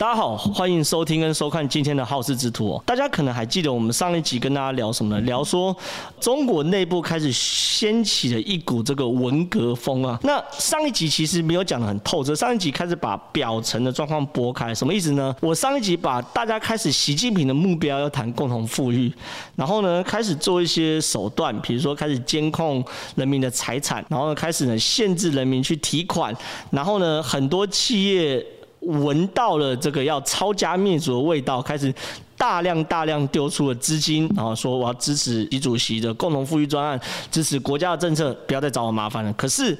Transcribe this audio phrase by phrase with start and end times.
[0.00, 2.82] 大家好，欢迎收听跟收看今天的好事之徒哦。
[2.86, 5.20] 大家可能还记得我们上一集跟大家聊什么呢？
[5.26, 5.76] 聊说
[6.18, 10.18] 中国内部开始掀起了一股这个文革风啊。
[10.22, 15.36] 那上一集其实没有讲得很透彻，上一集开始把表层的状况拨开，什么意思呢？
[15.42, 19.12] 我上一集把大家开始习近平的目标要谈共同富裕，
[19.54, 22.82] 然后呢开始做一些手段，比如说开始监控
[23.16, 26.34] 人民的财产，然后呢开始呢限制人民去提款，
[26.70, 28.42] 然后呢很多企业。
[28.80, 31.94] 闻到了这个要抄家灭族的味道，开始
[32.36, 36.98] 大量大量丢出了资金，然后说我要支持习主席的共同富裕专案，
[37.30, 39.30] 支持国家的政策，不要再找我麻烦了。
[39.34, 39.76] 可是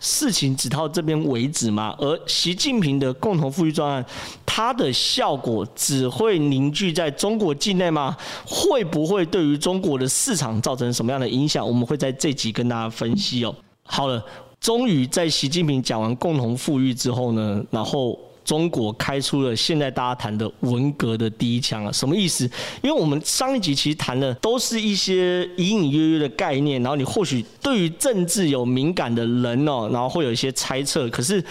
[0.00, 1.94] 事情只到这边为止嘛？
[1.98, 4.04] 而习近平的共同富裕专案，
[4.44, 8.16] 它的效果只会凝聚在中国境内吗？
[8.44, 11.64] 会不会对于中国的市场造成什么样的影响？
[11.64, 13.54] 我们会在这集跟大家分析哦。
[13.84, 14.20] 好了，
[14.58, 18.18] 终于在习近平讲完共同富裕之后呢，然后。
[18.44, 22.44] 中国开出了现在大家谈的文革的第一枪啊，什么意思？
[22.82, 31.08] 因为我们上一集其实谈的都是一些隐隐约约的概念，然后你或许对于政治有敏感的人哦，然后会有一些猜测。
[31.08, 31.44] 可是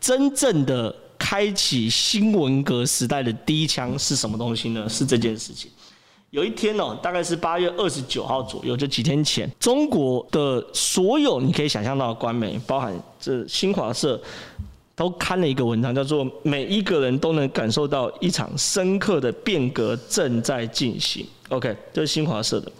[0.00, 4.88] 真正的开启新文革时代的第一枪是什么东西呢？
[4.88, 5.70] 是这件事情。
[6.30, 14.20] 有一天哦，大概是八月二十九号左右，就几天前，中国的所有你可以想象到的官媒，包含这新华社。
[15.00, 21.26] 都刊了一个文章，叫做“每一个人都能感受到一场深刻的变革正在进行”。
[21.48, 22.70] OK，这是新华社的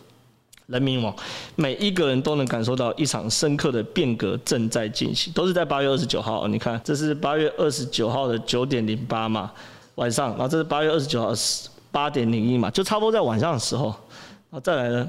[0.67, 1.17] 人民网，
[1.57, 6.47] 每一个人都能感受到一场深刻的变革正在进行，都是在八月二十九号。
[6.47, 9.51] 你看，这是八月二十九号的九点零八嘛，
[9.95, 11.33] 晚上，然后这是八月二十九号
[11.91, 13.87] 八点零一嘛，就差不多在晚上的时候。
[14.51, 15.09] 然后再来呢，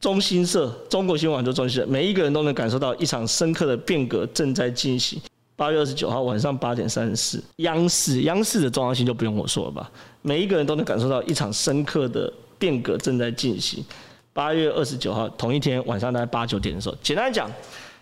[0.00, 5.20] 中新社、中国新闻网就中新社，每一个人都能感受到一场深刻的变革正在进行。
[5.60, 9.90] 八月二十九号晚上八点三十四，央视央视的重要性就不用我说了吧？
[10.22, 13.84] 每一个人都能感受到一场深刻的变革正在进行。
[14.32, 17.46] 八月二十九号同一天晚上大概八九点的时候，简单讲，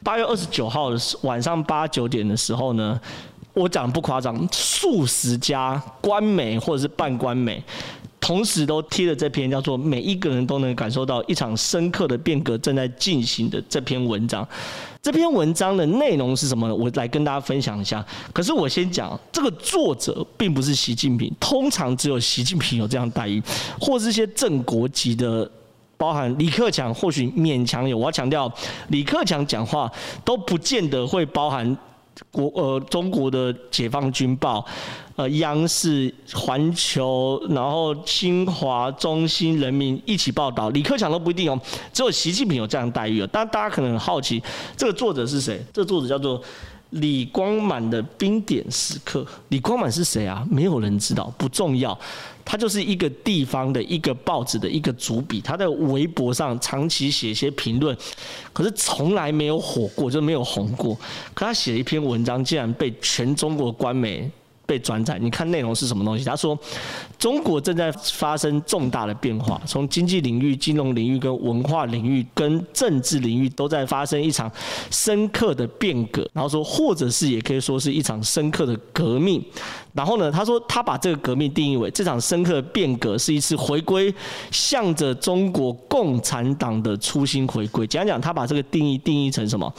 [0.04, 3.00] 八月二十九号的晚上八九点的时候呢，
[3.54, 7.60] 我讲不夸张，数十家官媒或者是半官媒。
[8.28, 14.46] 同时都贴了这篇叫做“每一个人都能感受到一场深刻的变革正在进行”的这篇文章。
[15.00, 16.74] 这篇文章的内容是什么呢？
[16.74, 18.04] 我来跟大家分享一下。
[18.34, 21.34] 可是我先讲，这个作者并不是习近平。
[21.40, 23.42] 通常只有习近平有这样待遇，
[23.80, 25.50] 或是一些正国级的，
[25.96, 27.96] 包含李克强，或许勉强有。
[27.96, 28.52] 我要强调，
[28.88, 29.90] 李克强讲话
[30.22, 31.74] 都不见得会包含。
[32.30, 34.64] 国呃，中国的解放军报，
[35.16, 41.60] 呃，央视、环球，然后新华、中新、人民一起报道，李克强都不一定哦，
[41.92, 43.28] 只有习近平有这样待遇哦。
[43.32, 44.42] 但大家可能很好奇，
[44.76, 45.60] 这个作者是谁？
[45.72, 46.42] 这个作者叫做。
[46.90, 50.46] 李光满的冰点时刻，李光满是谁啊？
[50.50, 51.98] 没有人知道，不重要。
[52.44, 57.94] 他就是一个地方的一个报纸的一个主笔，他在微博上长期写一些评论，
[58.54, 60.94] 可是从来没有火过，就没有红过。
[61.34, 64.30] 可他写一篇文章，竟然被全中国官媒。
[64.68, 66.22] 被转载，你看内容是什么东西？
[66.22, 66.56] 他说，
[67.18, 74.52] 中国正在发生重大的变化，从经济领域、金融领域、跟文化领域、跟政治领域都在发生一场
[74.90, 76.28] 深刻的变革。
[76.34, 79.42] 然后说，或者是也可以说是一场深刻的革命。
[79.94, 84.14] 然后呢，他说他把这个革命定义为这场深刻的变革是一次回归，
[84.50, 87.86] 向着中国共产党的初心回归。
[87.86, 89.72] 讲讲他把这个定义定义成什么？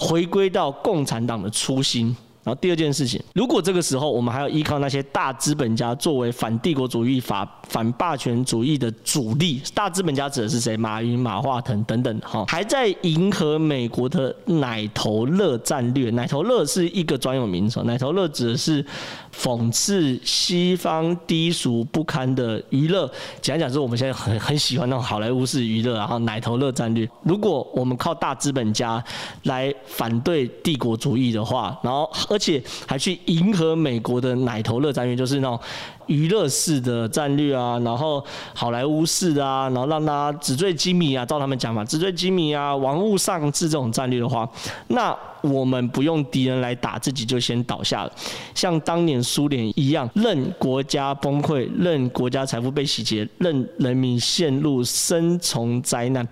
[0.00, 2.14] 回归到共产党的初心。
[2.44, 10.76] 然后第二件事情，如果这个时候我们还要依靠那些大资本家作为反帝国主义、法反霸权主义的主力，大资本家指的是谁？
[10.76, 16.10] 马云、马化腾等等，哈，还在迎合美国的奶头乐战略。
[16.10, 18.84] 奶头乐是一个专有名词，奶头乐指的是
[19.32, 23.08] 讽刺西方低俗不堪的娱乐。
[23.40, 27.08] 讲讲是我们现在很很喜欢那种好莱坞式娱乐，然后奶头乐战略。
[27.22, 29.02] 如果我们靠大资本家
[29.44, 32.10] 来反对帝国主义的话，然后。
[32.32, 35.60] 而且还去迎合美国的奶头乐战略，就是那种
[36.06, 38.24] 娱乐式的战略啊，然后
[38.54, 44.48] 好莱坞式的啊，然后让大家纸醉金迷啊，照他们讲法，纸醉金迷啊，玩物丧志这种战略的话，
[44.88, 48.12] 那我们不用敌人来打，自己就先倒下了，
[48.54, 56.26] 像当年苏联一样，任国家崩溃，任国家财富被洗劫，任人民陷入深重灾难。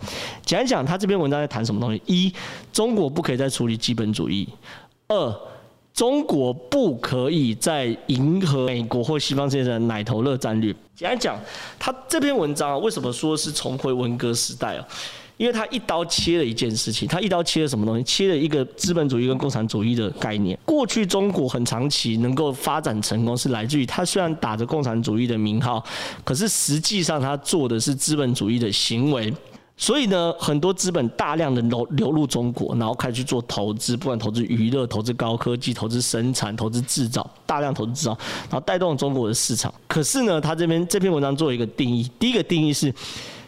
[0.46, 2.00] 讲一讲他这篇文章在谈什么东西？
[2.06, 2.32] 一，
[2.72, 4.48] 中国不可以再处理资本主义；
[5.06, 5.34] 二。
[6.00, 10.74] 中国不可以再迎合美国或西方世界的奶头乐战略。
[10.96, 11.38] 简单讲，
[11.78, 14.88] 他这篇文章啊，为什么说是重回文革时代啊？
[15.36, 18.02] 因为他一刀切了一件事情，他一刀切了什么东西？
[18.02, 20.58] 切了一个资本主义跟共产主义的概念。
[20.64, 25.84] 过去中国很长期能够发展成功，是来自于他虽然打着共产主义的名号，
[26.24, 29.30] 可是实际上他做的是资本主义的行为。
[29.82, 38.10] 所以呢，很多资本大量的流流入中国，然后开始去做投资，不管投资娱乐、投资高科技、投资生产、投资制造，大量投资制造，
[38.50, 39.72] 然后带动中国的市场。
[39.88, 42.94] 可是呢，他这边这篇文章做一个定义，第一个定义是，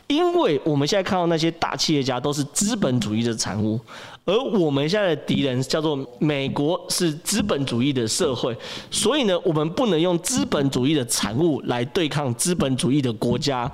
[0.07, 3.79] 因为我们现在看到那些大企业家都是资本主义的产物。
[4.25, 8.57] 而我们现在的敌人叫做美国，是资本主义的社会，
[8.91, 13.71] 所以呢，我们不能用资本主义的产物来对抗资本主义的国家。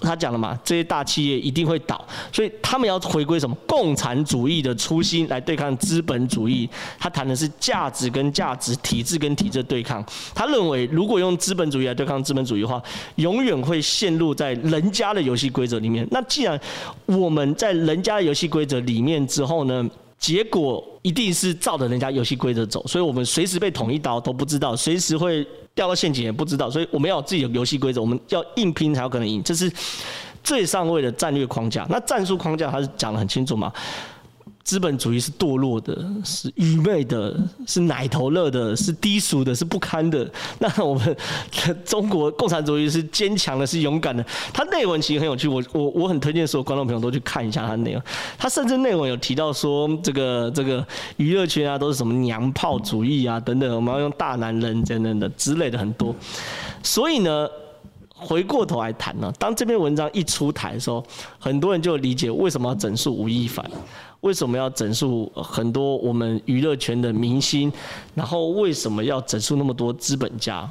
[0.00, 6.68] 他讲了嘛，这些大企业一定会倒，所以他们要回归什么共产主义的初心来对抗资本主义。
[6.98, 10.04] 他谈的是价值跟价值、体制跟体制对抗。
[10.34, 12.82] 他认为，如果用资本主义来对抗资本主义的话，
[13.14, 16.04] 永远会陷入在人家的游戏规则里面。
[16.10, 16.60] 那既然
[17.06, 19.81] 我们在人家的游戏规则里面之后呢，
[20.22, 29.68] 结果一定是照着人家游戏规则走，所以我们随时被捅一刀都不知道，随时会掉到陷阱也不知道，所以我们要有自己的游戏规则，我们要硬拼才有可能赢，这是
[30.44, 31.84] 最上位的战略框架。
[31.90, 33.72] 那战术框架他是讲的很清楚嘛？
[34.64, 37.36] 资本主义是堕落的，是愚昧的，
[37.66, 40.30] 是奶头乐的，是低俗的，是不堪的。
[40.60, 41.16] 那我们
[41.84, 44.24] 中国共产主义是坚强的，是勇敢的。
[44.52, 48.02] 它内文其实很有趣，我我我很推荐所有观众朋友都去看一下它内容。
[48.38, 50.86] 它甚至内文有提到说，这个这个
[51.16, 56.14] 娱乐圈啊，都是什么娘炮主义啊等等，我们要用大男人等等的之类的很多。
[56.84, 57.48] 所以呢，
[58.14, 61.04] 回过头来谈呢，当这篇文章一出台的时候，
[61.40, 63.68] 很多人就理解为什么要整肃吴亦凡。
[64.22, 67.72] 为什么要整肃很多我们娱乐圈的明星？
[68.14, 70.68] 然后为什么要整肃那么多资本家？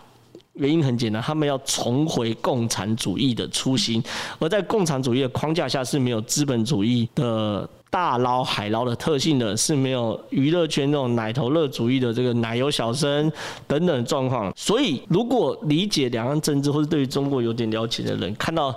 [0.53, 4.03] 原因很简单，他们要重回共产主义的初心。
[4.39, 13.31] 而在共产主义的框架下是没有资本主义的大捞海捞的特性的，是没有娱乐圈那种奶头乐主义的这个奶油小生
[13.67, 14.51] 等等状况。
[14.55, 18.73] 所以，如果理解两岸政治或者对于中国有点了解的人，看到。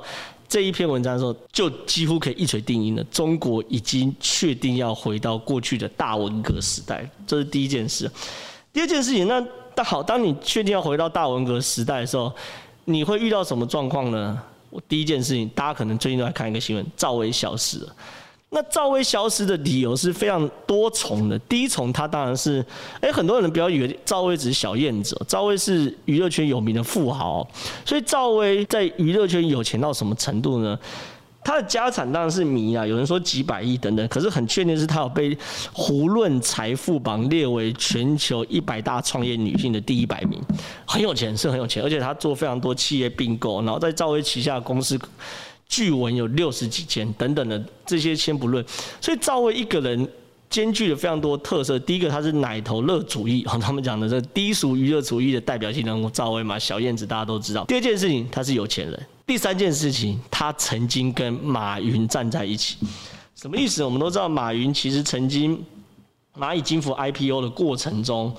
[0.49, 3.05] 这一篇文章的时候，就几乎可以一锤定音了。
[3.05, 8.11] 中国已经确定要回到过去的大文革时代，这是第一件事。
[8.73, 9.45] 第二件事情，那
[9.77, 12.33] 那好，当你确定要回到大文革时代的时候，
[12.85, 14.41] 你会遇到什么状况呢？
[14.71, 17.97] 我第一件事情，大家可能最近都在看一个新闻，赵薇消失了。
[18.55, 21.37] 那赵薇消失的理由是非常多重的。
[21.41, 22.65] 第一重，他当然是，
[23.01, 27.45] 哎，很多人不要以为赵薇只是小燕子，赵薇是娱乐圈有名的富豪，
[27.85, 30.79] 所以赵薇在娱乐圈有钱到什么程度呢？
[31.43, 35.35] 她的家产当然是迷啊，有人说几百亿等等，可是很确定是她有被
[35.73, 40.41] 《胡润财富榜》列为全球一百大创业女性的第一百名，
[40.87, 44.97] 很有钱，是很有钱，而且她做非常多企业并购，然后在赵薇旗下的公司。
[45.75, 48.65] 据文有六十几间等等的这些先不论，
[49.01, 50.09] 所以赵薇一个人
[50.49, 51.77] 兼具了非常多特色。
[51.81, 57.65] 第一个，他是奶头乐主义， 他们讲的这低俗娱乐主义的代表性人物赵薇嘛，小燕子大家都知道。
[57.65, 59.07] 第二件事情，他是有钱人。
[59.27, 62.77] 第三件事情，他曾经跟马云站在一起，
[63.35, 63.83] 什么意思？
[63.83, 65.61] 我们都知道马云其实曾经
[66.39, 68.33] 蚂蚁金服 IPO 的过程中。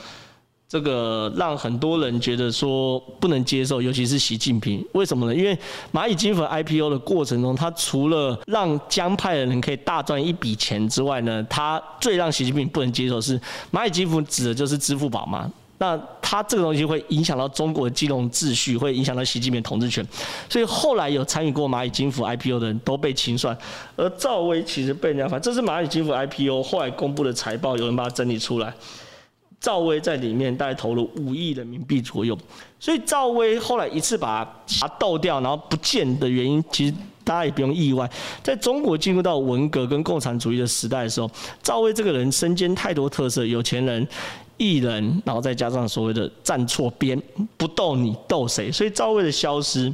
[0.67, 4.83] 这个让很多人觉得说不能接受，尤其是习近平。
[4.93, 5.35] 为什么呢？
[5.35, 5.57] 因为
[5.93, 13.39] 蚂蚁金服 IPO 的过程中，他除了让江派的人可以大赚一笔钱之外呢，他最让习近平不能接受是
[13.71, 15.51] 蚂蚁金服指的就是支付宝嘛。
[15.77, 20.03] 那他这个东西会影响到中国的金融秩序，会影响到习近平统治权。
[20.49, 23.55] 所以后来有参与过蚂蚁金服 IPO 的人都被清算，
[23.97, 28.73] 而赵薇其实被人家反，这是蚂蚁金服 IPO 后来公布的财报，有人把它整理出来。
[29.59, 32.37] 赵薇在里面大概投了五亿人民币左右，
[32.79, 34.47] 所以赵薇后来一次把
[34.79, 36.93] 它斗掉，然后不见的原因，其实
[37.23, 38.09] 大家也不用意外。
[38.43, 41.29] 在中国进入到文革跟共产主义的时代的时候，
[41.63, 44.07] 赵薇这个人身兼太多特色，有钱人、
[44.57, 47.19] 艺人，然后再加上所谓的站错边，
[47.57, 48.71] 不斗你斗谁？
[48.71, 49.91] 所以赵薇的消失。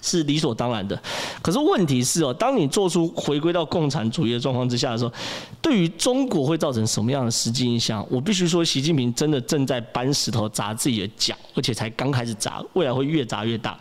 [0.00, 1.00] 是理所当然的，
[1.42, 5.12] 可是问题是哦，当你做出回归到共产主义的状况之下的时候，
[5.60, 8.06] 对于中国会造成什么样的实际影响？
[8.10, 13.78] 我必须说，习近平真的正在搬石头砸自己的脚，而且才刚开始砸，未来会越砸越大。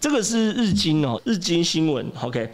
[0.00, 2.50] 这个是日经哦，日经新闻 OK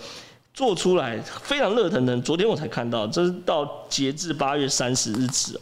[0.52, 5.60] 做出来非常热腾腾，昨天我才看到，这是到截至八月三十日止哦，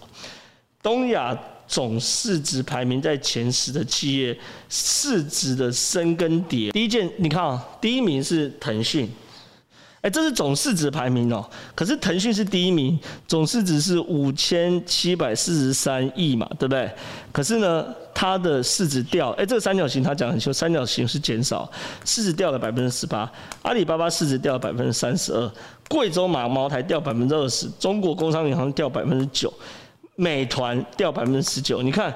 [0.82, 1.38] 东亚。
[1.66, 6.70] 总市值排名在前十的企业，市值的升跟跌。
[6.70, 9.08] 第一件，你看啊，第一名是腾讯，
[10.00, 11.44] 哎，这是总市值排名哦。
[11.74, 16.90] 可是腾讯是第一名，总市值是五千七百四十三亿嘛，对不对？
[17.32, 21.70] 可是呢，它的市值掉，哎，这个三角形它讲很清楚，三角形是减少，
[22.04, 23.30] 市值掉了百分之十八，
[23.62, 25.52] 阿里巴巴市值掉了百分之三十二，
[25.88, 29.52] 贵州马茅台掉百分之二十，中国工商银行掉百分之九，
[30.16, 31.80] 美团掉百分之十九。
[31.80, 32.12] 你看，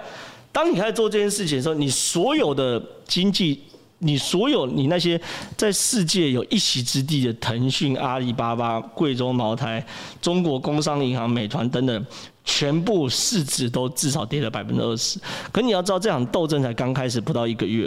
[0.50, 3.62] 当你开始做这件事情的时候，你所有的经济。
[4.02, 5.20] 你所有你那些
[5.58, 9.84] 在世界有一席之地的腾讯、阿里巴巴、贵州茅台、
[10.22, 12.06] 中国工商银行、美团等等，
[12.42, 15.20] 全部市值都至少跌了百分之二十。
[15.52, 17.86] 可你要知道，这场斗争才刚开始不到一个月，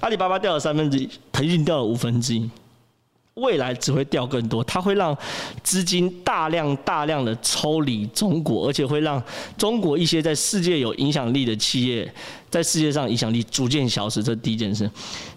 [0.00, 2.50] 阿里巴巴掉了三分之一，腾讯掉了五分之一。
[3.34, 5.16] 未来只会掉更多，它会让
[5.62, 9.20] 资金大量大量的抽离中国，而且会让
[9.58, 12.08] 中国一些在世界有影响力的企业
[12.48, 14.22] 在世界上影响力逐渐消失。
[14.22, 14.88] 这第一件事。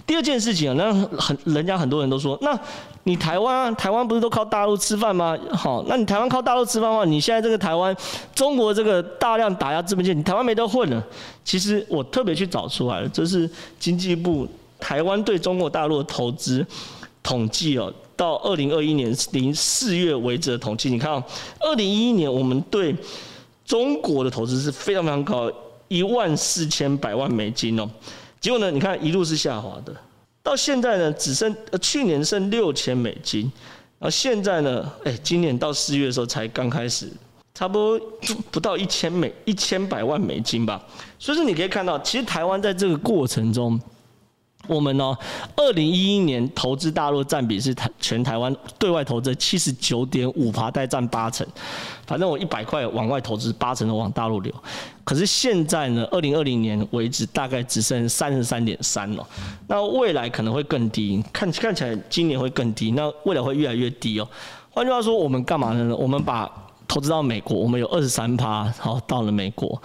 [0.05, 2.57] 第二件事情啊，那很人家很多人都说，那
[3.03, 5.35] 你台湾，台湾不是都靠大陆吃饭吗？
[5.51, 7.95] 好，那你台湾靠大陆吃饭的话，你现在这个台湾，
[8.35, 11.03] 中国这个大量打压资本界，你台湾没得混了。
[11.43, 13.49] 其实我特别去找出来了，这是
[13.79, 14.47] 经济部
[14.79, 16.63] 台湾对中国大陆的投资。
[17.27, 21.21] 统计哦，到二零二一年零四月为止的统计，你看哦，
[21.59, 22.95] 二零一一年我们对
[23.65, 25.51] 中国的投资是非常非常高，
[25.89, 27.85] 一万四千百万美金哦。
[28.39, 29.93] 结果呢，你看一路是下滑的，
[30.41, 33.41] 到现在呢只剩呃去年剩六千美金，
[33.99, 37.11] 然后现在呢，哎，今年到四月的时候才刚开始，
[37.53, 37.99] 差不多
[38.49, 40.81] 不到一千美一千百万美金吧。
[41.19, 43.77] 所以说你可以看到，其实台湾在这个过程中。
[44.67, 45.17] 我们呢，
[45.55, 51.45] 二零一一年投资大陆占比是台全台湾对外投资七十九点五趴，大概占八成。
[52.05, 54.53] 反正我一百块往外投资，八成都往大陆流。
[55.03, 59.25] 可是现在呢，二零二零年为止，大概只剩三十三点三了。
[59.67, 64.27] 那未来可能会更低，看看起来今年会更低，那未来会越来越低哦。
[64.71, 65.95] 换句话说，我们干嘛呢？
[65.95, 66.49] 我们把
[66.87, 69.81] 投资到美国，我们有二十三趴，好到了美国。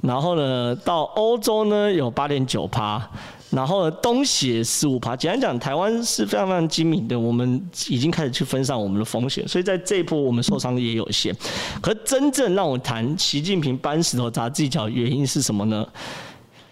[0.00, 3.08] 然后呢，到欧洲呢有八点九趴。
[3.52, 11.36] 然后，东协十五趴，简单讲，台湾是非常非常精明的，我们已经开始去分散我们的风险，所以在这一波我们受伤也有限。
[11.82, 15.86] 可真正让我谈习近平搬石头砸自己脚原因是什么呢？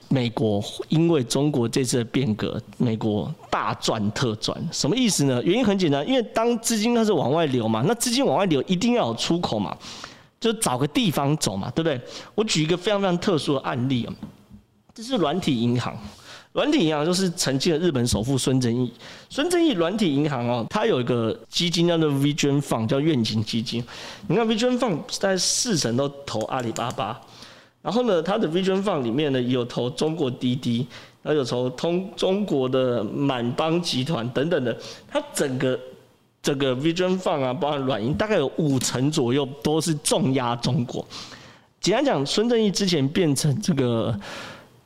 [0.09, 5.43] 美国因为中国这次的变革，美国大赚特赚，什么意思呢？
[5.45, 9.77] 原因很简单，因为当资金开始往外流嘛，那资金往外流一定要有出口嘛，
[10.41, 12.01] 就找个地方走嘛，对不对？
[12.35, 14.15] 我举一个非常非常特殊的案例啊，
[14.95, 15.95] 这是软体银行。
[16.53, 18.93] 软体银行就是曾经的日本首富孙正义。
[19.29, 23.85] 孙正义软体银行哦，它有一个基金叫做 Vision Fund，叫愿景基金。
[24.27, 27.21] 你看 Vision Fund 在四成都投阿里巴巴，
[27.83, 30.85] 然后呢，它的 Vision Fund 里面呢有投中国滴滴，
[31.23, 34.77] 然后有投通中国的满帮集团等等的。
[35.09, 35.79] 它整个
[36.43, 41.07] 这个 Vision Fund 啊，包含软银，大概有五成左右都是重压中国。
[41.81, 44.19] 简单讲，孙正义之前变成这个。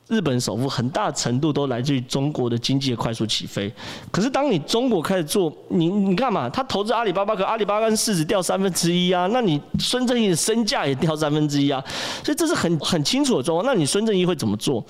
[0.07, 3.73] 日本首富很大程度都来自于中国的经济的快速起飞。
[4.11, 11.83] 可是当你中国开始做，你你看嘛，他投资阿里巴巴，可阿里巴巴市值掉三分之一啊，那你孙正义的身价也掉三分之一啊，
[12.23, 13.65] 所以这是很很清楚的状况。
[13.65, 14.83] 那你孙正义会怎么做？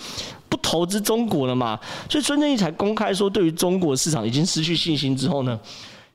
[0.50, 1.80] 不投资中国了嘛？
[2.10, 5.58] 所以孙正义才公开说，对于中国市场已经失去信心之后呢，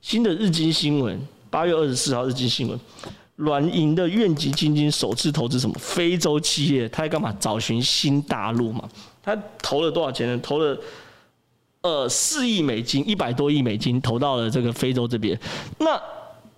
[0.02, 2.78] 新的日经新闻八月二十四号日经新闻。
[3.40, 6.86] 软银的愿景基金首次投资什么非洲企业？
[6.90, 7.34] 他在干嘛？
[7.40, 8.86] 找寻新大陆嘛？
[9.22, 10.38] 他投了多少钱呢？
[10.42, 10.78] 投了
[11.80, 15.38] 呃四亿美金，一百多亿美金投到了这个非洲这边。
[15.78, 15.98] 那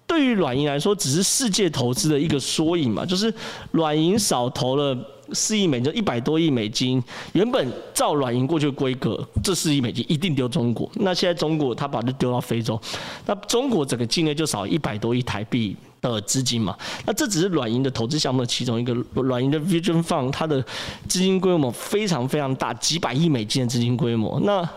[0.09, 3.07] 对于软银来说，只是世界投资的一个缩影嘛？
[3.07, 3.33] 就是
[3.71, 4.97] 软银少投了
[5.33, 7.01] 四亿美金，一百多亿美金。
[7.33, 10.91] 原本照软银过去的规格，这四亿美金一定丢中国。
[10.97, 12.81] 那现在中国他把它丢到非洲，
[13.25, 15.77] 那中国整个境内就少一百多亿台币。
[16.11, 18.93] 的资金嘛，那这只是软银的投资项目的其中一个。
[19.23, 20.61] 软银的 Vision Fund 它的
[21.09, 24.41] 资金规模非常非常大，几百亿美金的资金规模。
[24.41, 24.69] 那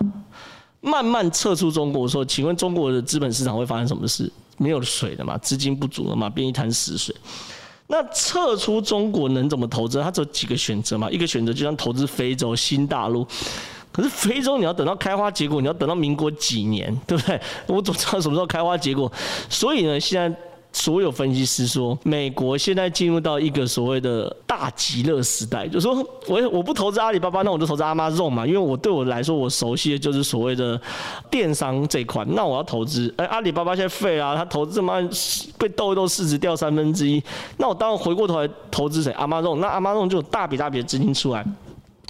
[0.82, 4.32] 慢慢撤出中国，的时候，请问中国的资本市场会发生什么事？
[4.58, 7.16] 没有水的嘛，资金不足了嘛，变一潭死水。
[7.88, 10.00] 那撤出中国能怎么投资？
[10.02, 13.26] 它只有几个选择嘛，一个选择就像投资非洲新大陆。
[13.92, 17.42] 可是非洲你要等到开花结果，你要等到民国几年，对不对？
[17.66, 19.12] 我怎么知道什么时候开花结果？
[19.50, 20.38] 所以呢，现在。
[20.76, 30.80] 所有分析师说，美国现在进入到一个所谓的大极乐时代，就说我我不投资阿里巴巴，那我就投资 Amazon 嘛，因为我对我来说，我熟悉的就是所谓的
[31.32, 32.26] 电商这一块。
[32.26, 35.02] 那我要投资，哎，阿里巴巴现在废啊，他投资这么
[35.58, 37.24] 被斗一斗，市值掉三分之一，
[37.56, 41.46] 那我当然回过头来投资谁？Amazon，那 Amazon 就有大笔大笔的资金出来。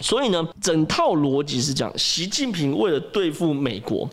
[0.02, 4.10] 所以呢，整套逻辑是讲，习近平为了对付美国。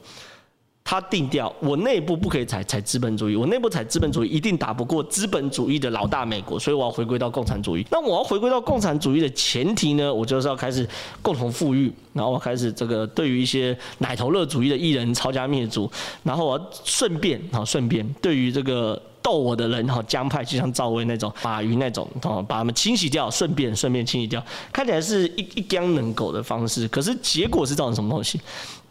[0.85, 7.87] 他定调，我内部不可以采采资本主义，我内部采资本主义一定打不过资本主义的老大美国，所以我要回归到共产主义。
[7.91, 10.87] 那我要回归到共产主义的前提呢，我就是要开始
[11.23, 15.91] 共同富裕，然后我开始这个对于一些奶头乐主义的艺人抄家灭族，
[16.25, 28.39] 然后我要顺便啊顺便对于这个斗我的人哈江派，就像赵薇那种、马云那种，哦把他们清洗掉，顺便顺便清洗掉，看起来是一一江能狗的方式，可是结果是造成什么东西？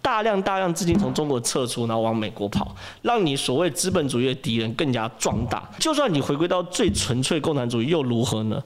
[0.01, 5.69] 大量大量资金从中国撤出，然后往美国跑，让你所谓资本主义的敌人更加壮大。
[5.79, 8.61] 就算你回归到最纯粹共产主义又如何呢？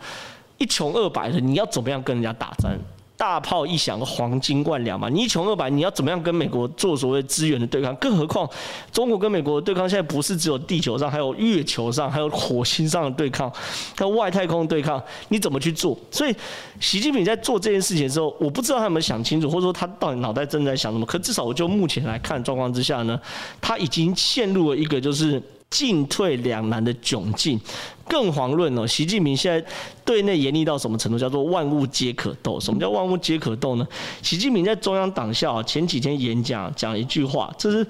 [0.57, 2.79] 一穷二白的，你要怎么样跟人家打战？
[3.17, 5.07] 大炮一响，黄金万两嘛。
[5.09, 7.95] 你一穷二白，你要怎么样跟美国做所谓资源的对抗？
[7.95, 8.49] 更何况，
[8.91, 13.49] 中国跟美国对抗现在不是只有地球上，还有月球上，还有火星上的对抗，
[13.95, 15.97] 还有外太空对抗，你怎么去做？
[16.11, 16.35] 所以，
[16.79, 21.05] 习近平在做这件事情的时候，我不知道他有没有想清楚，或者说他到底脑袋正在想什么。
[21.05, 23.19] 可至少我就目前来看状况之下呢，
[23.61, 25.41] 他已经陷入了一个就是。
[25.75, 27.59] 进退两难的窘境，
[28.07, 29.67] 更遑论哦，习近平现在
[30.05, 31.19] 对内严厉到什么程度？
[31.19, 32.57] 叫做万物皆可斗。
[32.57, 33.85] 什么叫万物皆可斗呢？
[34.21, 37.85] 习近平在中央党校前几天演讲讲一句话，这是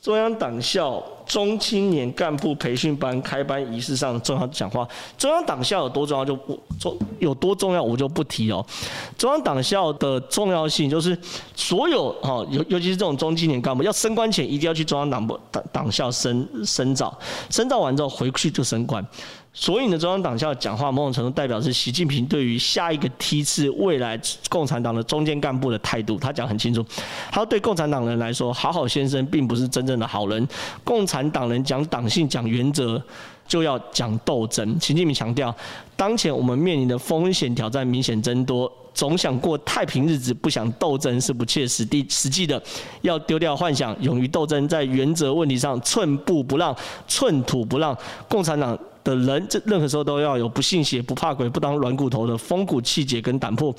[0.00, 1.02] 中央党校。
[1.28, 8.64] 中青年干部培训班开班仪式上重要讲话，中央党校有多重要就不重有多重要我就不提哦。
[9.16, 11.16] 中央党校的重要性就是
[11.54, 17.16] 所有哈尤尤其是这种中青年干部要升官前一定要去中央党部党党校深深造，
[17.50, 19.06] 深造完之后回去就升官。
[19.50, 26.84] 所以呢，中央党校讲话某种程度代表是习近平对于下一个梯次未来共产党的中间干部的态度，他讲很清楚。
[27.32, 30.46] 他对共产党人来说，好好先生并不是真正的好人。
[30.84, 33.00] 共产党人讲党性、讲原则，
[33.46, 34.78] 就要讲斗争。
[34.80, 35.54] 习近平强调，
[35.96, 42.62] 当前我们面临的风险挑战明显增多，总想过太平日子，不想斗争是不切实际实际的。
[43.02, 47.96] 要丢掉幻想，勇于斗争，在原则问题上寸步不让、寸土不让。
[48.28, 48.78] 共产党。
[49.08, 53.74] 的人，这任何时候都要有不信邪、不怕鬼、不当软骨头的风骨气节跟胆魄。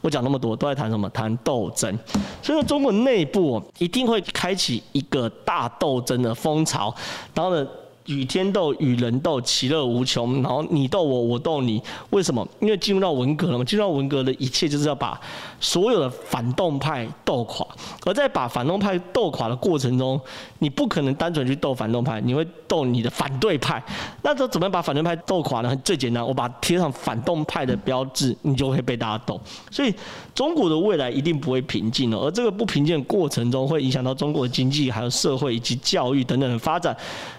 [0.00, 1.08] 我讲那么多，都在谈什么？
[1.10, 1.96] 谈斗争。
[2.42, 6.92] 所以说，中国内部一定会开启一个大斗争的风潮。
[7.32, 7.66] 然后呢，
[8.06, 10.42] 与天斗，与人斗，其乐无穷。
[10.42, 11.82] 然后你斗我，我斗你。
[12.10, 12.46] 为什么？
[12.60, 13.64] 因为进入到文革了嘛。
[13.64, 15.20] 进入到文革的一切，就是要把
[15.60, 17.66] 所有的反动派斗垮。
[18.04, 20.20] 而在把反动派斗垮的过程中，
[20.58, 23.82] 你不可能单纯去斗反动派，你会斗你的反对派。
[24.22, 25.74] 那这怎么样把反对派斗垮呢？
[25.84, 29.40] 最简单，我把贴上反动派的标志，你就会被大家斗。
[29.70, 29.94] 所以
[30.34, 32.18] 中国的未来一定不会平静了。
[32.18, 36.96] 而这个不平静过程中，会影响到中国的经济、还有社会以及教育等等的发展。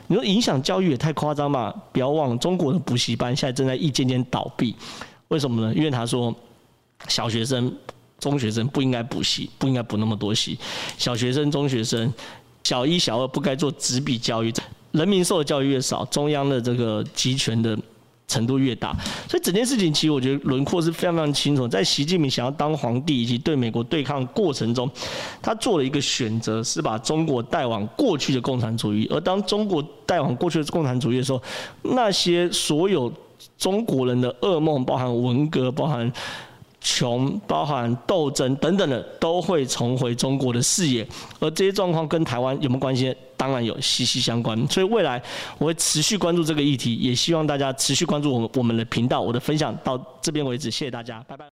[0.07, 1.73] 你说影响教育也太夸张吧？
[1.91, 4.75] 不要忘了，中国的补习班现在正在一间间倒闭，
[5.29, 5.73] 为什么呢？
[5.73, 6.33] 因为他说，
[7.07, 7.73] 小学生、
[8.19, 10.57] 中学生不应该补习，不应该补那么多习。
[10.97, 12.13] 小学生、中学生，
[12.63, 14.53] 小一、小二不该做纸笔教育。
[14.91, 17.77] 人民受的教育越少，中央的这个集权的。
[18.27, 18.95] 程度越大，
[19.27, 21.67] 所以整件事情其实我觉得轮廓是非常非常清楚。
[21.67, 24.89] 在习近平想要当皇帝以及对美国对抗过程中，
[25.41, 29.07] 他做了一个选择，是把中国带往过去的共产主义。
[29.12, 31.41] 而当中国带往过去的共产主义的时候，
[31.81, 33.12] 那些所有
[33.57, 36.12] 中国人的噩梦，包含文革，包含。
[36.83, 41.07] 穷，包含斗争等等的，都会重回中国的视野。
[41.39, 43.15] 而这些状况跟台湾有没有关系？
[43.35, 44.67] 当然有，息息相关。
[44.67, 45.21] 所以未来
[45.57, 49.19] 我会持续关注这个议题，也希望大家持续关注我们我们的频道。
[49.19, 51.45] 我的分享到这边为止，谢谢大家，拜拜。